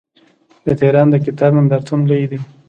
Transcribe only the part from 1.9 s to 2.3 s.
لوی